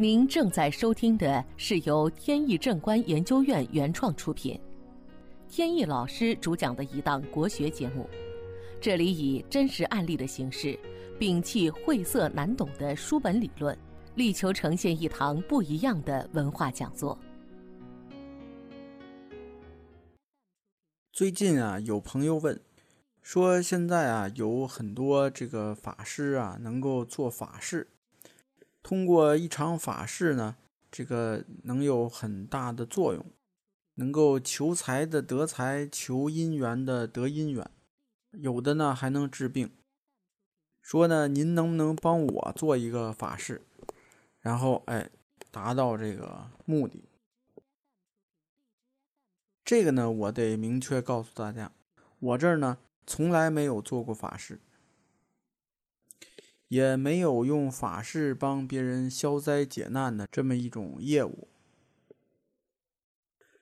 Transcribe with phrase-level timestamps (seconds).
[0.00, 4.58] 您正在收听的是由天意正观研究院原创出品，
[5.46, 8.08] 天意老师主讲的一档国学节目。
[8.80, 10.74] 这里以真实案例的形式，
[11.18, 13.76] 摒弃晦涩难懂的书本理论，
[14.14, 17.18] 力求呈现一堂不一样的文化讲座。
[21.12, 22.58] 最近啊，有朋友问，
[23.20, 27.88] 说现在啊，有很多这个法师啊，能够做法事。
[28.90, 30.56] 通过一场法事呢，
[30.90, 33.24] 这个能有很大的作用，
[33.94, 37.70] 能够求财的得财，求姻缘的得姻缘，
[38.32, 39.70] 有的呢还能治病。
[40.82, 43.62] 说呢，您能不能帮我做一个法事，
[44.40, 45.08] 然后哎，
[45.52, 47.04] 达到这个目的？
[49.64, 51.70] 这个呢，我得明确告诉大家，
[52.18, 52.76] 我这儿呢
[53.06, 54.58] 从来没有做过法事。
[56.70, 61.48] 也没有用法事帮别人消灾解难的这么一种业务。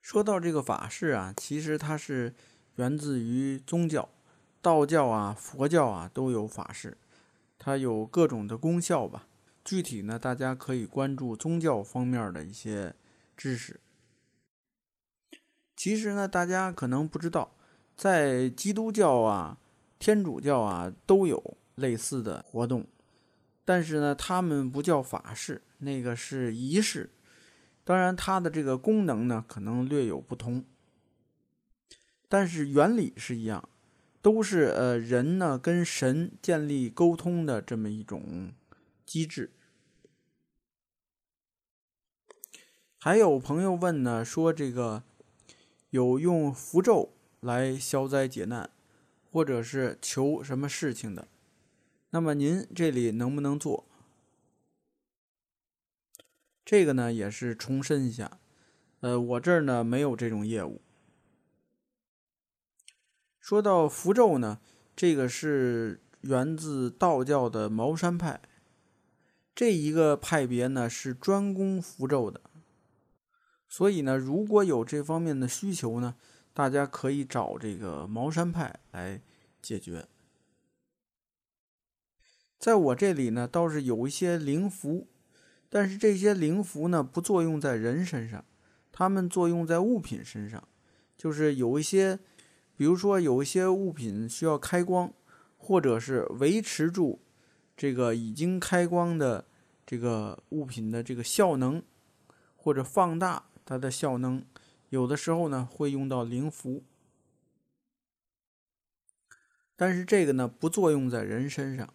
[0.00, 2.32] 说到这个法事啊，其实它是
[2.76, 4.08] 源自于宗教，
[4.60, 6.96] 道教啊、佛教啊都有法事，
[7.58, 9.26] 它有各种的功效吧。
[9.64, 12.94] 具体呢，大家可以关注宗教方面的一些
[13.36, 13.80] 知识。
[15.74, 17.56] 其实呢，大家可能不知道，
[17.96, 19.58] 在基督教啊、
[19.98, 22.86] 天主教啊都有类似的活动。
[23.64, 27.10] 但是呢，他们不叫法事，那个是仪式。
[27.84, 30.64] 当然，它的这个功能呢，可能略有不同，
[32.28, 33.68] 但是原理是一样，
[34.20, 38.52] 都是呃人呢跟神建立沟通的这么一种
[39.04, 39.50] 机制。
[42.98, 45.02] 还有朋友问呢，说这个
[45.90, 48.70] 有用符咒来消灾解难，
[49.32, 51.26] 或者是求什么事情的。
[52.14, 53.86] 那么您这里能不能做？
[56.62, 58.38] 这个呢也是重申一下，
[59.00, 60.82] 呃，我这儿呢没有这种业务。
[63.40, 64.60] 说到符咒呢，
[64.94, 68.42] 这个是源自道教的茅山派，
[69.54, 72.42] 这一个派别呢是专攻符咒的，
[73.68, 76.14] 所以呢，如果有这方面的需求呢，
[76.52, 79.22] 大家可以找这个茅山派来
[79.62, 80.06] 解决。
[82.62, 85.08] 在我这里呢，倒是有一些灵符，
[85.68, 88.44] 但是这些灵符呢不作用在人身上，
[88.92, 90.62] 它们作用在物品身上。
[91.16, 92.20] 就是有一些，
[92.76, 95.12] 比如说有一些物品需要开光，
[95.56, 97.20] 或者是维持住
[97.76, 99.44] 这个已经开光的
[99.84, 101.82] 这个物品的这个效能，
[102.54, 104.40] 或者放大它的效能，
[104.90, 106.84] 有的时候呢会用到灵符，
[109.74, 111.92] 但是这个呢不作用在人身上。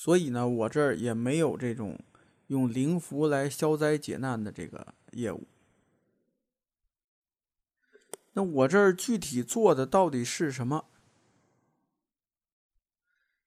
[0.00, 1.98] 所以呢，我这儿也没有这种
[2.46, 5.48] 用灵符来消灾解难的这个业务。
[8.34, 10.84] 那我这儿具体做的到底是什么？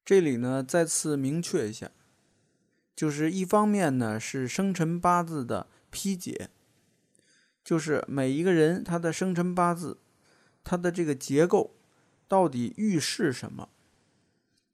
[0.03, 1.89] 这里呢，再次明确一下，
[2.93, 6.49] 就是一方面呢是生辰八字的批解，
[7.63, 10.01] 就是每一个人他的生辰八字，
[10.65, 11.77] 他的这个结构
[12.27, 13.69] 到底预示什么。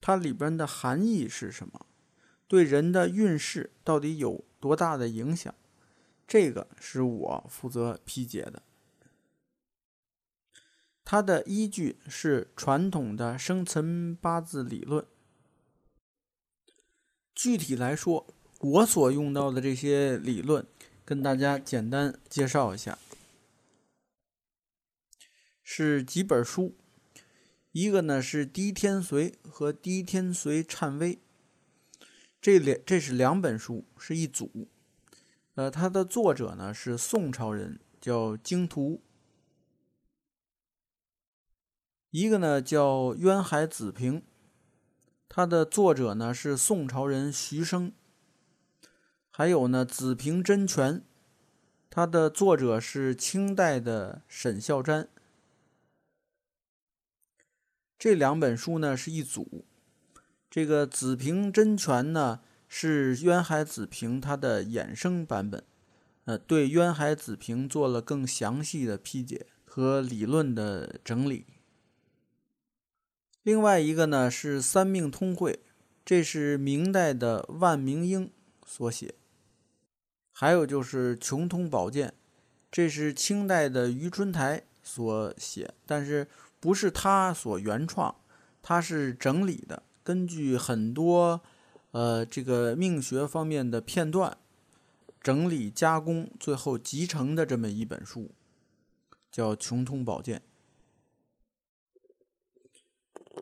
[0.08, 1.86] 它里边的含义是什么？
[2.48, 5.54] 对人的运势到底有多大的影响？
[6.26, 8.64] 这个是我负责批解的。
[11.04, 15.06] 它的依据是传统的生辰八字理论。
[17.36, 18.26] 具体来说，
[18.62, 20.66] 我所用到的这些理论，
[21.04, 22.98] 跟大家简单介绍一下，
[25.62, 26.78] 是几本书。
[27.80, 31.16] 一个呢是《低天髓》和《低天髓颤微》，
[32.42, 34.68] 这两这是两本书，是一组。
[35.54, 39.04] 呃，它的作者呢是宋朝人，叫经图。
[42.10, 44.22] 一个呢叫《渊海子平》，
[45.30, 47.94] 它的作者呢是宋朝人徐生。
[49.30, 50.94] 还有呢《子平真诠》，
[51.92, 55.06] 它的作者是清代的沈孝瞻。
[58.00, 59.66] 这两本书呢是一组，
[60.52, 65.64] 这个《子平真诠》呢是渊海子平他的衍生版本，
[66.26, 71.48] 呃，对渊海子平做了更详细的批解和理论的整理。
[73.42, 75.54] 另外一个呢是《三命通会》，
[76.06, 78.32] 这是明代的万明英
[78.64, 79.16] 所写。
[80.32, 82.10] 还有就是《穷通宝鉴》，
[82.72, 86.28] 这是清代的余春台所写，但是。
[86.60, 88.16] 不是他所原创，
[88.62, 91.42] 他是整理的，根据很多
[91.92, 94.38] 呃这个命学方面的片段
[95.22, 98.32] 整理加工，最后集成的这么一本书，
[99.32, 100.40] 叫《穷通宝鉴》。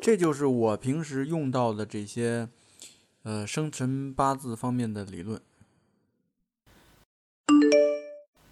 [0.01, 2.49] 这就是我平时用到的这些
[3.23, 5.41] 呃生辰八字方面的理论。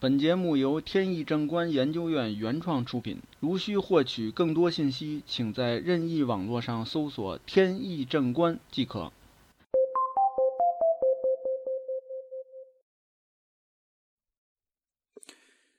[0.04, 3.22] 本节目由天意正观研究院原创出品。
[3.40, 9.14] 如需获取更多信息，请在任意网络上搜索“天意正观”即可。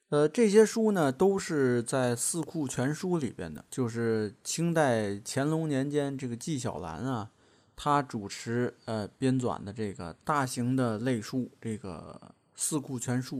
[0.09, 7.31] 呃，这些书呢，都是在《四库全书》里边的，就是清代乾隆年间这个纪晓岚啊，
[7.77, 12.19] 他主持呃编纂的这个大型的类书，这个
[12.55, 13.37] 《四库全书》。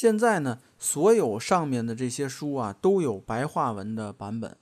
[0.00, 4.56] 现在呢，所有上面的这些书啊，都有白话文的版本，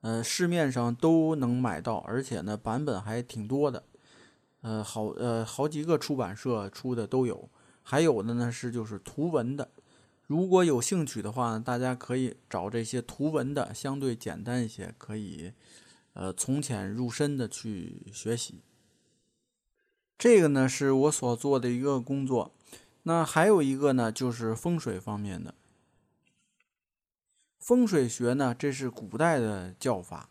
[0.00, 3.84] 呃，市面上都能买到，而且呢，版本还挺多的，
[4.62, 7.48] 呃，好呃好几个出版社出的都有，
[7.84, 9.70] 还有的呢是就是图文的，
[10.26, 15.52] 如果有兴趣的话，大家可以找这些图文的，相对简单一些，可以
[16.14, 18.60] 呃从浅入深的去学习。
[20.18, 22.50] 这个呢是我所做的一个工作。
[23.04, 25.54] 那还有一个呢，就是风水方面的
[27.58, 30.28] 风水学呢，这是古代的叫法。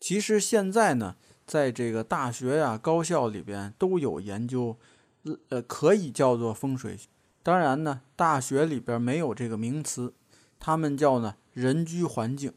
[0.00, 1.16] 其实现在呢，
[1.46, 4.78] 在这个大学呀、高校里边都有研究，
[5.50, 6.98] 呃，可以叫做风水。
[7.42, 10.14] 当然呢，大学里边没有这个名词，
[10.58, 12.52] 他们叫呢人居环境。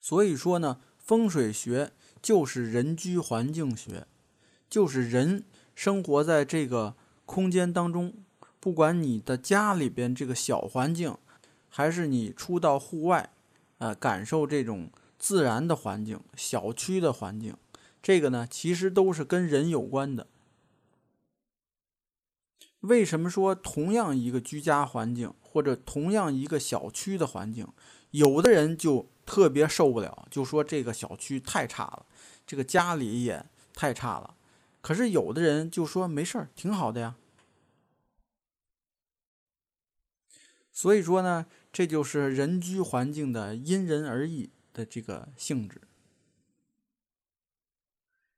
[0.00, 4.06] 所以说呢，风水学就是人居环境学。
[4.72, 6.94] 就是人生活在这个
[7.26, 8.14] 空间当中，
[8.58, 11.14] 不管你的家里边这个小环境，
[11.68, 13.34] 还是你出到户外，
[13.76, 17.54] 呃，感受这种自然的环境、小区的环境，
[18.02, 20.26] 这个呢，其实都是跟人有关的。
[22.80, 27.68] 为什么说同样一个居家环境，或者同样一个小区的环境，
[28.12, 32.06] 有的人就特别受不了，就说这个小区太差了，
[32.46, 34.36] 这个家里也太差了。
[34.82, 37.16] 可是有的人就说没事儿，挺好的呀。
[40.70, 45.80] 所以说呢，这就是人居环境的因人而异的这个性质。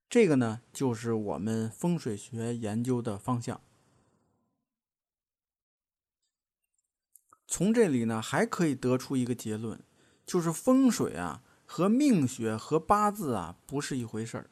[0.08, 3.60] 这个呢，就是我们风水学研究的方向。
[7.46, 9.80] 从这里呢，还可以得出一个结论，
[10.26, 14.50] 就是风水啊和命学和八字啊不是一回事儿。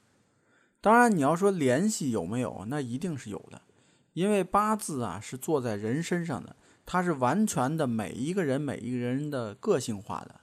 [0.83, 3.63] 当然，你要说联系有没有，那一定是有的，
[4.15, 10.41] 因为八字啊是坐在人身上的，它是完全的每一个人每一个人的个性化的。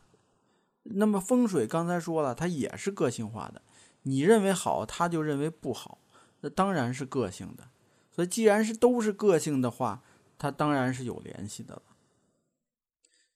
[0.83, 3.62] 那么风水刚才说了，它也是个性化的，
[4.03, 6.00] 你认为好，他就认为不好，
[6.39, 7.68] 那当然是个性的。
[8.09, 10.01] 所以既然是都是个性的话，
[10.38, 11.81] 它当然是有联系的了。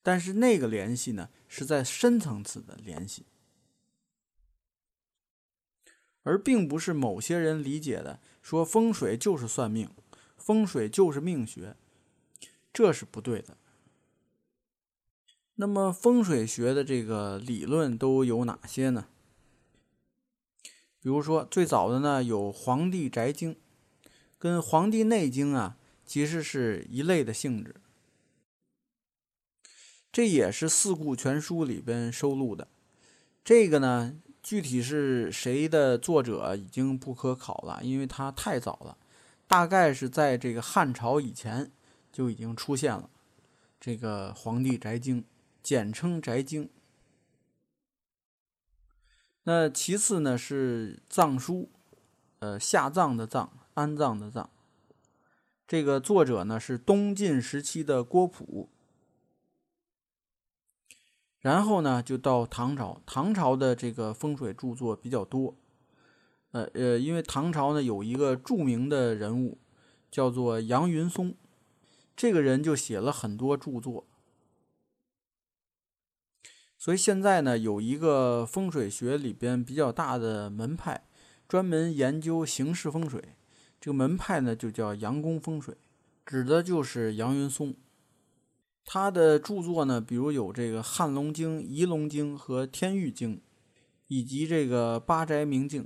[0.02, 3.26] 但是那个联系呢，是在深层次的联系。
[6.24, 9.88] 而并不是某些人理解的，说风水就是算命，
[10.36, 11.76] 风水就是命学，
[12.72, 13.56] 这是不对的。
[15.56, 19.06] 那么风水学的这个理论都有哪些呢？
[21.00, 23.54] 比如说最早的呢有《黄帝宅经》，
[24.38, 25.76] 跟《黄帝内经》啊
[26.06, 27.76] 其实是一类的性质，
[30.10, 32.68] 这也是《四库全书》里边收录的。
[33.44, 34.16] 这个呢。
[34.44, 38.98] 具体是谁的作者已经不可考了，因为它太早了，
[39.46, 41.72] 大概是在这个汉朝以前
[42.12, 43.08] 就已经出现了。
[43.80, 45.22] 这个《黄帝宅经》，
[45.62, 46.66] 简称《宅经》。
[49.44, 51.70] 那其次呢是藏书，
[52.40, 54.50] 呃，下葬的葬，安葬的葬。
[55.66, 58.68] 这个作者呢是东晋时期的郭璞。
[61.44, 63.02] 然后呢，就到唐朝。
[63.04, 65.54] 唐朝的这个风水著作比较多，
[66.52, 69.58] 呃呃，因为唐朝呢有一个著名的人物，
[70.10, 71.34] 叫做杨云松，
[72.16, 74.06] 这个人就写了很多著作。
[76.78, 81.06] 所以现在呢，有一个风水学里边比较大的门派，
[81.46, 83.22] 专门研究形式风水。
[83.78, 85.76] 这个门派呢就叫杨公风水，
[86.24, 87.76] 指的就是杨云松。
[88.84, 93.36] 他的著作呢，比如有这个《汉龙经》《仪龙经》和《天域经》，
[94.08, 95.84] 以及这个《八宅明镜》。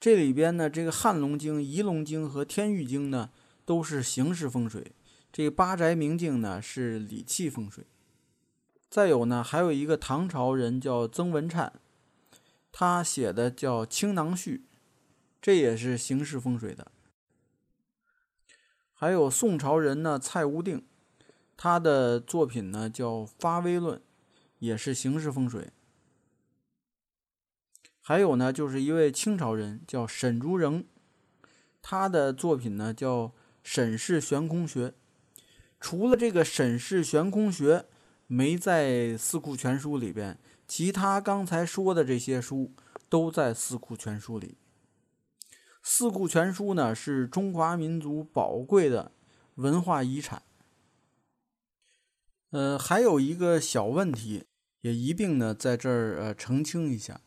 [0.00, 3.30] 这里边呢，这个《汉龙经》《仪龙经》和《天域经》呢，
[3.64, 4.92] 都是形式风水；
[5.32, 7.84] 这《八宅明镜》呢，是理气风水。
[8.88, 11.72] 再有呢，还有一个唐朝人叫曾文灿，
[12.70, 14.64] 他写的叫《青囊序》，
[15.42, 16.92] 这也是形式风水的。
[18.94, 20.86] 还有宋朝人呢，蔡无定，
[21.60, 23.98] 他的作品呢叫《发微论》，
[24.60, 25.72] 也是形式风水。
[28.00, 30.86] 还有呢，就是一位清朝人叫沈竹人，
[31.82, 33.24] 他的作品呢叫
[33.64, 34.88] 《沈氏悬空学》。
[35.80, 37.78] 除了这个《沈氏悬空学》
[38.28, 40.38] 没在《四库全书》里边，
[40.68, 42.72] 其他刚才说的这些书
[43.08, 44.56] 都在《四库全书》里。
[45.82, 49.10] 《四库全书》呢是中华民族宝贵的
[49.56, 50.42] 文化遗产。
[52.50, 54.44] 呃，还有一个小问题，
[54.80, 57.20] 也一并呢在这儿呃澄清一下，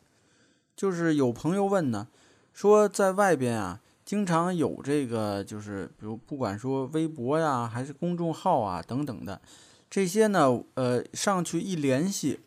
[0.74, 2.08] 就是有朋友问呢，
[2.52, 9.40] 说在外边啊经常有这个，就是比如不管说微博呀，还是公众号啊等等的，
[9.88, 12.40] 这些呢，呃上去一联系，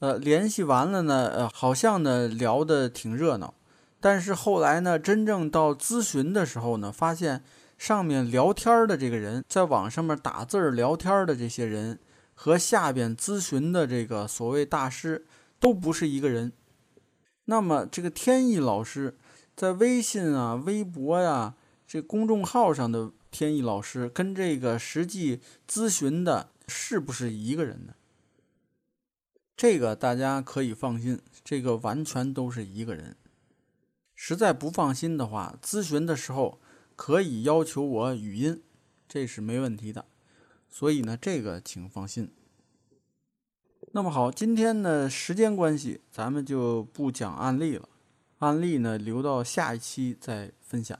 [0.00, 3.54] 呃联系完了呢，呃好像呢聊得挺热闹。
[4.00, 7.44] 但是后来呢，真正到咨询的时候呢，发现
[7.82, 11.98] 上面聊天的这个人，在网上面打字聊天的这些人，
[12.32, 15.26] 和下边咨询的这个所谓大师
[15.58, 16.52] 都不是一个人。
[17.46, 19.18] 那么这个天意老师
[19.56, 27.94] 在微信啊、微博呀这公众号上的天意老师，跟这个实际咨询的是不是一个人呢？
[29.56, 33.16] 这个大家可以放心，这个完全都是一个人。
[34.14, 36.60] 实在不放心的话，咨询的时候
[37.04, 38.62] 可以要求我语音，
[39.08, 40.04] 这是没问题的。
[40.70, 42.30] 所以呢，这个请放心。
[43.90, 47.88] 那么好，今天呢时间关系，咱们就不讲案例了，
[48.38, 50.96] 案例呢留到下一期再分享。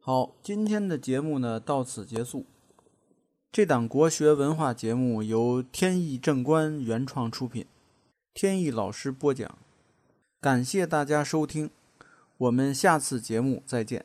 [0.00, 2.44] 好，今天的节目呢到此结束。
[3.50, 7.64] 这档国学文化节目由天意正观原创出品，
[8.34, 9.56] 天意老师播讲。
[10.42, 11.70] 感谢大家收听，
[12.36, 14.04] 我们下次节目再见。